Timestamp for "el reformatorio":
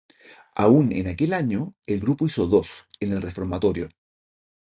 3.11-3.87